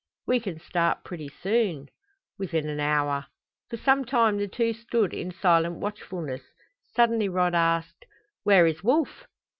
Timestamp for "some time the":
3.77-4.47